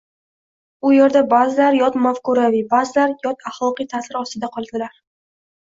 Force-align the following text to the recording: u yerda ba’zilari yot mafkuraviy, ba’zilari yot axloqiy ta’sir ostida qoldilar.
u 0.87 0.93
yerda 0.93 1.21
ba’zilari 1.33 1.81
yot 1.81 1.99
mafkuraviy, 2.07 2.67
ba’zilari 2.73 3.17
yot 3.27 3.47
axloqiy 3.53 3.91
ta’sir 3.95 4.23
ostida 4.25 4.53
qoldilar. 4.59 5.03